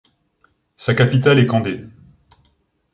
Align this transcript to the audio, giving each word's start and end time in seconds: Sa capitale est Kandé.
Sa 0.77 0.95
capitale 0.95 1.37
est 1.37 1.45
Kandé. 1.45 1.83